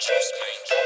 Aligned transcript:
chest 0.00 0.32
me. 0.40 0.79